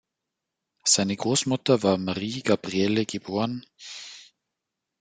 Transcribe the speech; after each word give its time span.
Seine 0.83 1.15
Großmutter 1.15 1.83
war 1.83 1.99
Marie 1.99 2.41
Gabriele 2.41 3.05
geb. 3.05 3.29